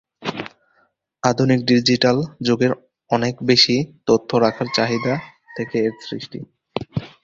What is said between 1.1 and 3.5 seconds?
আধুনিক ডিজিটাল যুগের অনেক